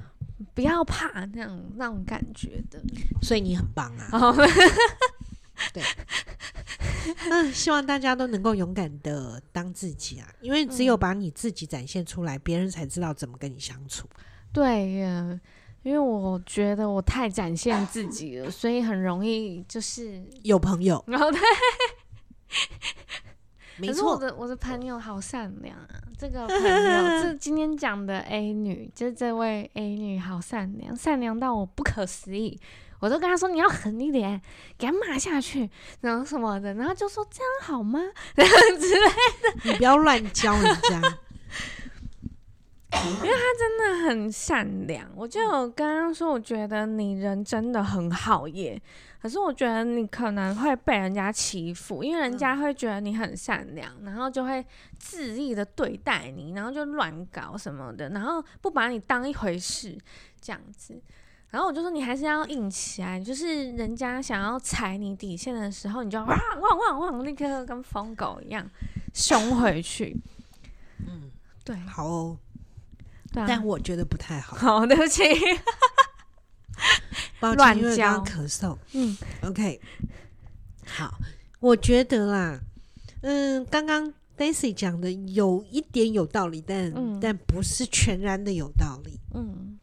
[0.54, 2.78] 不要怕那种那种感觉的。
[3.22, 4.12] 所以你很棒啊。
[5.74, 5.84] 对。
[7.30, 14.08] 那， 希望大家都能够勇敢的当自己啊，因为只有把你自己展现出来，别、嗯、人才知道怎么跟你相处。
[14.52, 15.39] 对呀，
[15.84, 21.04] 因为我觉得我太展现自己了，所以很容易就是有朋友。
[21.08, 21.39] 然后对。
[23.80, 26.02] 没错，可是我的我的朋友好善良啊！
[26.17, 32.60] 这个朋友，这 今天讲的 A 女，就是这位 A 女好善良，善良到我不可思议。
[33.00, 34.42] 我都跟他说，你要狠一点，
[34.78, 35.70] 给他骂下去，
[36.02, 38.00] 然后什么的，然后就说这样好吗？
[38.36, 39.10] 然后之类
[39.42, 39.72] 的。
[39.72, 41.18] 你不要乱教人家。
[43.22, 48.82] 因为他真的很善良，我就有刚刚说，我觉得你人真的很好耶。
[49.22, 54.66] 可是我觉得你可能会被人家欺负，因为人家会觉得你很善良，然后就会
[55.02, 59.98] 恣意的对待你，然后就乱搞什么的，然后不把你当一回事
[60.40, 61.00] 这样子。
[61.50, 68.70] 然后我就说，你还是要硬起来，就是人家想要踩你底线的时候，你就要汪汪汪汪，立刻跟疯狗一样
[69.14, 70.16] 凶回去。
[71.00, 71.32] 嗯，
[71.64, 72.38] 对，好哦。
[73.32, 74.58] 对啊，但我觉得不太好。
[74.58, 75.24] 好，对不起。
[77.40, 78.78] 抱歉，因为刚刚咳嗽。
[78.94, 79.80] 嗯，OK。
[80.86, 81.14] 好，
[81.60, 82.60] 我觉得啦，
[83.22, 89.20] 嗯，刚刚 Daisy 讲的有一点有道理，但、嗯、但不是全然的有道理。
[89.34, 89.77] 嗯，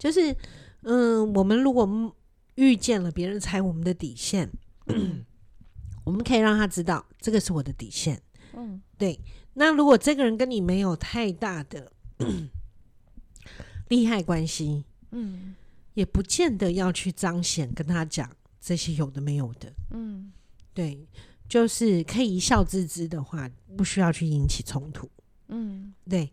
[0.00, 0.34] 就是，
[0.82, 2.16] 嗯，我们如果
[2.56, 4.50] 遇见了别人踩我们的底线，
[4.86, 5.24] 嗯、
[6.02, 8.20] 我们可以让他知道这个是我的底线。
[8.54, 9.20] 嗯，对。
[9.54, 11.92] 那如果这个人跟你没有太大的
[13.88, 15.54] 利害关系，嗯。
[15.94, 20.32] 也不见得要去彰显跟他讲这些有的没有的，嗯，
[20.72, 21.04] 对，
[21.48, 25.10] 就是可以一笑置之的话，不需要去引起冲突，
[25.48, 26.30] 嗯，对。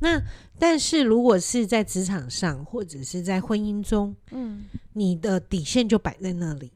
[0.00, 0.20] 那
[0.58, 6.72] 但是如果是在职场上或者是在婚姻中，嗯，你的底线就摆在那里，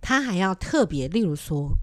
[0.00, 1.76] 他还要特别，例如说，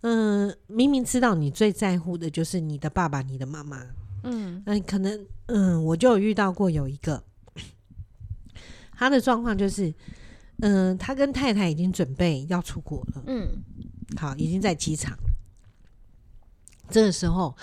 [0.00, 3.86] 嗯、呃，明明知道你最在乎的就是你的爸爸、你的妈妈，
[4.22, 7.22] 嗯，那可能，嗯，我就有遇到过有一个。
[8.96, 9.92] 他的状况就是，
[10.60, 13.62] 嗯、呃，他跟太太已经准备要出国了，嗯，
[14.16, 15.18] 好，已经在机场。
[16.88, 17.56] 这个时候，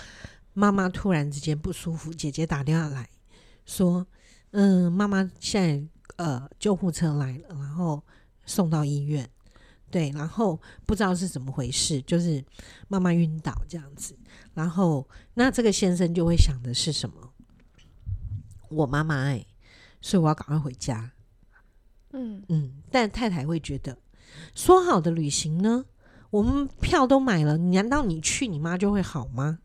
[0.54, 3.08] 妈妈突然之间不舒服，姐姐打电话来
[3.64, 4.06] 说，
[4.50, 8.02] 嗯、呃，妈妈现在呃救护车来了，然后
[8.44, 9.28] 送到医院，
[9.90, 12.44] 对，然后不知道是怎么回事，就是
[12.88, 14.14] 妈妈晕倒这样子，
[14.54, 17.32] 然后那这个先生就会想的是什么？
[18.68, 19.46] 我妈妈哎，
[20.00, 21.12] 所以我要赶快回家。
[22.12, 23.96] 嗯嗯，但太太会觉得，
[24.54, 25.86] 说好的旅行呢？
[26.28, 29.60] 我们票都买了，难道你去你妈就会好吗？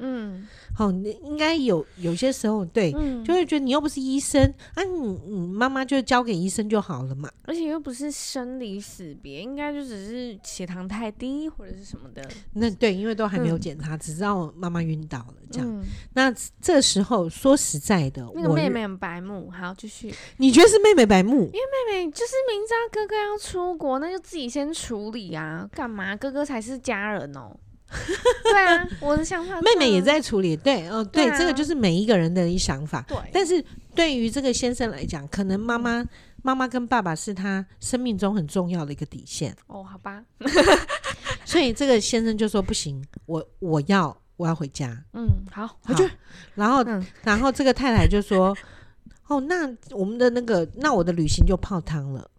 [0.00, 4.42] 嗯，好，你应该有有些时候对，嗯、就会觉得你又不是医生
[4.74, 7.30] 啊，你你妈妈就交给医生就好了嘛。
[7.44, 12.26] 而且又不是生离死别，应该就只是血糖太低或者是什么的。
[12.54, 15.68] 那对，因为都还没有检查，嗯、只知道妈妈晕倒了这样。
[15.68, 15.84] 嗯、
[16.14, 20.14] 那这时候说实在的，那个妹妹很白目，好继续。
[20.38, 21.34] 你觉得是妹妹白目？
[21.46, 21.60] 因为
[21.92, 26.16] 妹妹就是明知道哥哥要出国，那就自己先处理啊，干嘛？
[26.16, 27.54] 哥哥才是家人哦。
[28.44, 29.60] 对啊，我的想法。
[29.60, 33.04] 妹妹也在处理，对，哦，对，这个就是每一个人的一想法。
[33.08, 36.04] 对，但是对于这个先生来讲，可能妈妈、
[36.42, 39.54] 妈妈跟爸爸是他生命中很重要的一个底线。
[39.66, 40.22] 哦，好吧。
[41.44, 44.96] 所以这个先生就说不行，我我要我要回家。
[45.12, 46.08] 嗯，好，回去。
[46.54, 48.56] 然后，嗯、然后这个太太就说
[49.26, 52.30] ：“哦，那我们的那个，那我的旅行就泡汤了。”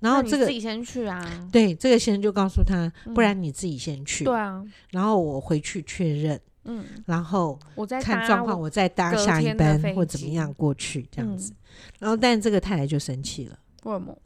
[0.00, 4.24] 然后这个自己先去啊，对，这个先生就告诉他，不然你自己先去。
[4.24, 11.52] 对啊，然后我回去确认，嗯，然后我再看状况，我再搭下一班或怎么样过去这样子。
[11.98, 14.16] 然后，但这个太太就生气了，为什么？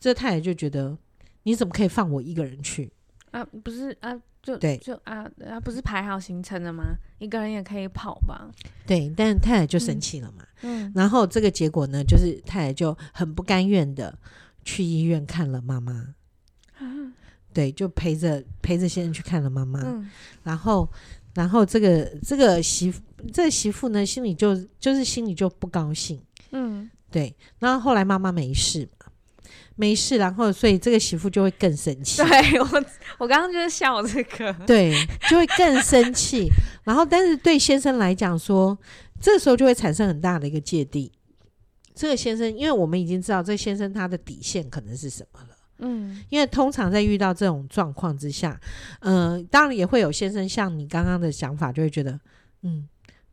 [0.00, 0.96] 这太太就觉得
[1.42, 2.90] 你怎么可以放我一个人去
[3.32, 3.44] 啊？
[3.62, 6.96] 不是啊，就对，就啊啊，不是排好行程了吗？
[7.18, 8.50] 一个人也可以跑吧？
[8.86, 10.42] 对，但太太就生气了嘛。
[10.62, 14.18] 嗯，然后这个结果呢，就是太太就很不甘愿的。
[14.64, 15.92] 去医院看了妈妈，
[16.78, 17.12] 啊、
[17.52, 20.08] 对，就陪着陪着先生去看了妈妈，嗯、
[20.42, 20.88] 然后，
[21.34, 23.00] 然后这个这个媳妇，
[23.32, 26.20] 这个媳妇呢，心里就就是心里就不高兴，
[26.52, 29.06] 嗯，对，然后后来妈妈没事嘛，
[29.76, 32.84] 没事，然后所以这个媳妇就会更生气，对我，
[33.18, 34.94] 我刚刚就是笑这个，对，
[35.28, 36.48] 就会更生气，
[36.84, 38.78] 然后但是对先生来讲说，
[39.20, 41.10] 这时候就会产生很大的一个芥蒂。
[41.94, 48.60] 这个先生，因为我们已经知道这先生他的底线可能是什么了，嗯，因为通常在遇到这种状况之下，
[49.00, 52.18] 嗯、呃，当然也会有先生像你刚刚的想法，就会觉得，
[52.62, 52.88] 嗯，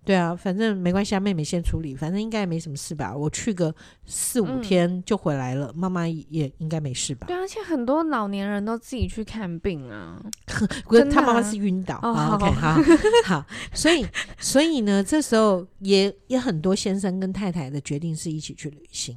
[0.09, 3.15] 对啊，反正没关系啊，妹妹先处理，反正应该也没什么事吧。
[3.15, 3.71] 我去个
[4.07, 7.27] 四五天就回来了，妈妈也应该没事吧？
[7.27, 10.19] 对，而且很多老年人都自己去看病啊。
[11.13, 11.99] 他妈妈是晕倒。
[12.01, 12.81] 哦，OK， 好
[13.23, 13.45] 好。
[13.71, 14.03] 所以，
[14.39, 19.15] 所以呢，这时候也也很多先生跟太太的决定是一起去旅行。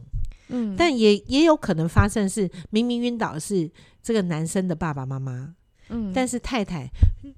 [0.48, 3.70] 嗯，但也也有可能发生是明明晕倒是
[4.02, 5.54] 这个男生的爸爸妈妈，
[5.88, 6.86] 嗯，但是太太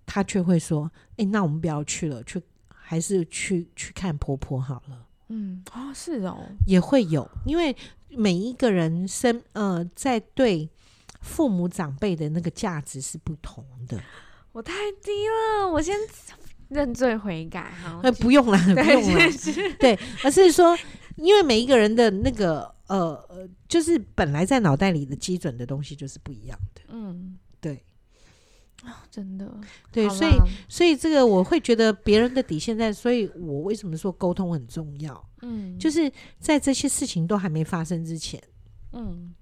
[0.04, 2.42] 她却会说：“哎，那我们不要去了，去。”
[2.86, 5.06] 还是去去看婆婆好了。
[5.28, 7.74] 嗯啊、哦，是哦，也会有，因为
[8.10, 10.68] 每一个人生呃，在对
[11.22, 13.98] 父母长辈的那个价值是不同的。
[14.52, 15.96] 我太低了，我先
[16.68, 17.98] 认罪悔改哈。
[18.02, 19.20] 那不用了， 不用了。
[19.80, 20.76] 对，而是说，
[21.16, 26.82] 因为每一个人的那个呃，就是本来在脑袋里的基准的东西就是不一样的。
[26.88, 27.82] 嗯，对。
[28.86, 29.50] 哦，真的，
[29.90, 30.32] 对，所以，
[30.68, 35.28] 所以这个我会觉得别人的底线在，所以我为什么说沟通很重要？
[35.42, 38.42] 嗯，就是在这些事情都还没发生之前，
[38.92, 39.34] 嗯，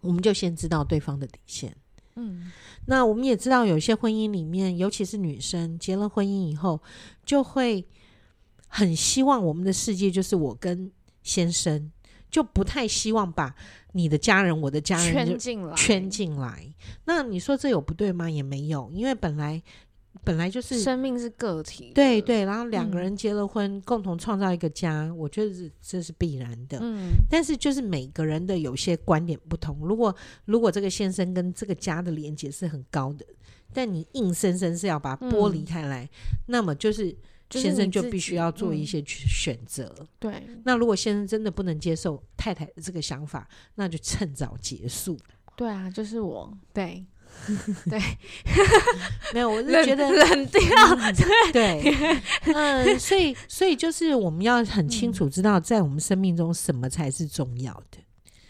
[0.00, 1.76] 我们就先知道对方的底线。
[2.16, 2.50] 嗯，
[2.86, 6.80] 那我们也知道，有些婚姻里面，尤其是女生结了婚姻以后，
[7.24, 7.86] 就会
[8.66, 10.90] 很希望我们的世界就是我跟
[11.22, 11.90] 先生。
[12.32, 13.54] 就不太希望把
[13.92, 16.74] 你的家人、我的家人圈进来，圈进来。
[17.04, 18.28] 那你说这有不对吗？
[18.28, 19.62] 也没有，因为本来
[20.24, 22.46] 本来就是生命是个体，对对。
[22.46, 26.78] 然后两个人结了婚，嗯、共同创造一个家，我觉得是这是必然的。
[26.80, 29.78] 嗯，但是就是每个人的有些观点不同。
[29.82, 30.14] 如果
[30.46, 33.26] 如果这个先生跟这个家的连接是很高的，
[33.74, 36.10] 但你硬生生是要把它剥离开来，嗯、
[36.46, 37.14] 那么就是。
[37.60, 40.06] 先生就必须要做一些选择，嗯。
[40.18, 45.18] 对，那如果先生真的不能接受太太的这个想法，那就趁早结束。
[45.56, 46.52] 对啊，就是我。
[46.72, 47.04] 对，
[47.90, 48.00] 对，
[49.34, 50.60] 没有，我是觉得冷掉。
[51.52, 51.82] 对，
[52.54, 57.98] 嗯，所以，所以就是我们要很清楚知道，在我们生命中什么才是重要的。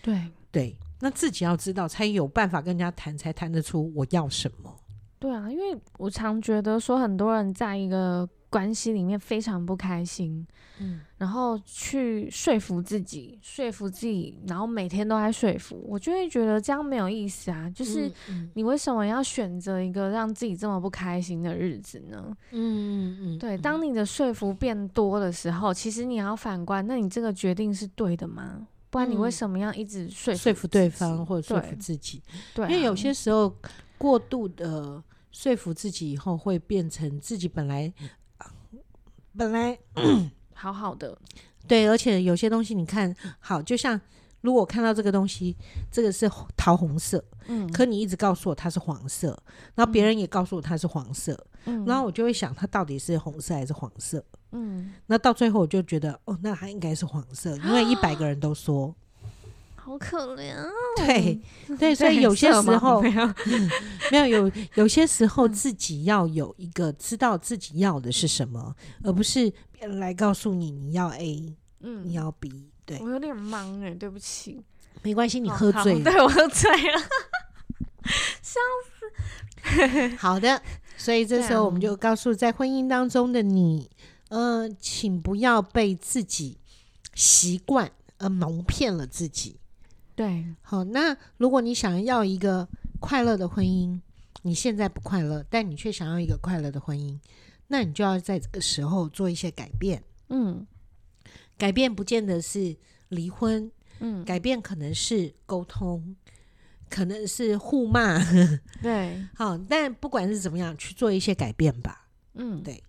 [0.01, 4.77] 对，对，那自己要知道，才有办法跟人家谈，才谈得出我要什么。
[5.19, 8.29] 对啊，因为我常觉得说，很多人在一个。
[8.53, 10.47] 关系里面非常不开心，
[10.79, 17.71] 嗯，然后去说服自己，说服自己，然后每天都在说服，我就会觉得这样没有意思啊。
[17.71, 18.13] 就是
[18.53, 22.37] 你为什么要选择一个让自己这么不开心的日子呢？
[22.51, 23.57] 嗯嗯嗯，对。
[23.57, 28.69] 当你的说服变多的时候，其实你要反观，那你这个决定是对的吗？
[28.91, 32.21] 不然你为什么要一直说服说服对方或者说服自己？
[32.55, 33.57] 对，因为有些时候
[33.97, 37.91] 过度的说服自己以后，会变成自己本来。
[39.37, 39.79] 本来
[40.55, 41.17] 好好的，
[41.67, 44.01] 对，而且有些东西你看好，就像
[44.41, 45.57] 如果我看到这个东西，
[45.91, 49.41] 这个是桃红色，嗯，可你一直告诉我它是黄色，
[49.75, 58.95] 然后别人也告诉我它是黄色，嗯，然后我就会想它到底是红色还是黄色，嗯，那到最后我就觉得哦，那它应该是黄色，因为一百个人都说。
[59.85, 60.55] 好可怜，
[60.97, 61.41] 对
[61.77, 63.71] 对，所以 有些时候没有、嗯、
[64.13, 72.71] 没有有有些时候自己要有一个知道自己要的是什么，而不是别人来告诉你你要 A，嗯，你要 B。
[72.87, 74.63] 对，我有点忙哎，对不起，
[75.03, 77.01] 没关系，你喝醉了，对我喝醉了，
[78.41, 80.17] 笑死。
[80.17, 80.63] 好的，
[80.97, 83.91] 所以这时候我们就告诉在婚姻当中的你，
[84.29, 86.59] 呃，请不要被自己
[87.15, 89.59] 习惯而蒙骗了自己。
[90.15, 92.69] 对，好，那如果你想要一个
[93.01, 94.01] 快乐的婚姻，
[94.43, 97.19] 你现在不快乐，但你却想要一个快乐的婚姻，
[97.69, 100.03] 那你就要在这个时候做一些改变。
[100.29, 100.67] 嗯，
[101.57, 102.77] 改变不见得是
[103.09, 106.15] 离婚，嗯，改变可能是沟通，
[106.91, 108.19] 可能是互骂。
[108.83, 112.07] 对，好，但不管是怎么样，去做一些改变吧。
[112.35, 112.83] 嗯，对。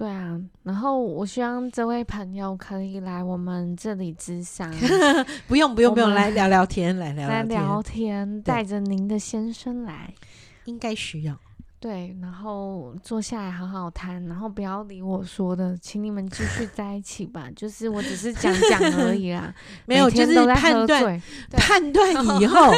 [0.00, 4.72] 对啊，然后我希望这位朋友可以来我们这里咨商，
[5.46, 10.14] 不用不用不用，来聊聊天，来聊来聊天，带着您的先生来，
[10.64, 11.38] 应该需要。
[11.78, 17.50] 对，然后坐下来好好谈，然后不要理我说的，请你们继续 在一起吧。
[17.54, 21.22] 就是我只是讲讲而已啦， 没有，就是判断
[21.52, 22.72] 判断以后，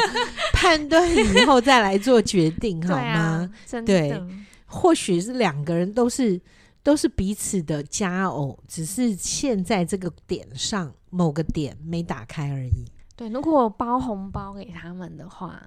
[0.51, 3.49] 判断以后再来做决定，好吗？
[3.65, 4.21] 真的，对，
[4.65, 6.41] 或许是两个人都是。
[6.83, 12.85] 都是彼此的佳偶，只是现在这个点上某个点没打开而已。
[13.15, 15.61] 对，如果我包红包给他们的话，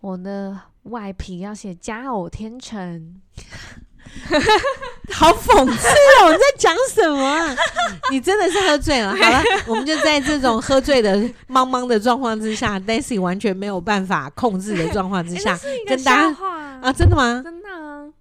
[0.00, 3.20] 我的外皮要写“佳偶天成”，
[5.12, 5.88] 好讽刺
[6.22, 6.32] 哦！
[6.32, 7.54] 你在讲什么啊？
[8.10, 9.10] 你真的是喝醉了。
[9.16, 11.16] 好了，我们就在这种喝醉的
[11.48, 16.36] 茫茫的状况之下，Daisy 完全没有办法控制的状况之下，跟大家
[16.82, 17.40] 啊，真的吗？
[17.44, 18.12] 真的啊。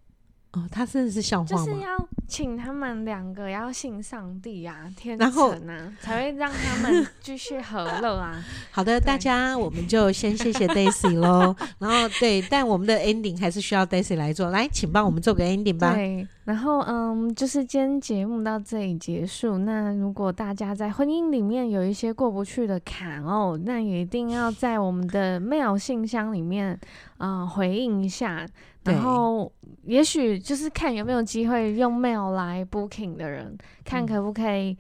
[0.53, 1.65] 哦，他真的是笑话吗？
[1.65, 8.43] 就是要请他们两个要信上帝啊，天然后成啊，才会让他们继续和乐啊。
[8.71, 11.55] 好的，大家我们就先谢谢 Daisy 喽。
[11.79, 15.93] 然后对，但我们的 ending 还是需要 Daisy 来做，来，请帮我们做个 ending 吧。
[15.93, 19.59] 对，然后嗯，就是今天节目到这里结束。
[19.59, 26.79] 那如果大家在婚姻里面有一些过不去的坎哦，那也一定要在我们的 mail 信箱里面
[27.17, 28.45] 啊、呃、回应一下。
[28.85, 29.51] 然后，
[29.83, 34.77] 也许就是看有没有机会用 mail 来 booking 的人，看可不可以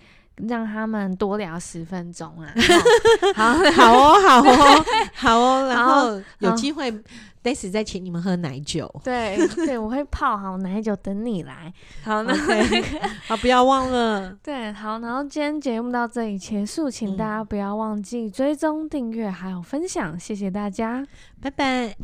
[0.47, 2.53] 让他们多聊十分钟啊？
[3.35, 5.67] 好， 好哦，好哦，好哦。
[5.67, 6.91] 然后有机会
[7.43, 8.93] ，Daisy 再请你们喝奶酒。
[9.03, 11.73] 对对，我会泡好奶酒等你来。
[12.03, 12.33] 好，那
[13.27, 14.37] 好，不要忘了。
[14.43, 14.99] 对，好。
[14.99, 21.05] 然后今天节目到这里结束，请大家不要忘记追踪、订阅还有分享，谢谢大家，
[21.41, 21.95] 拜拜。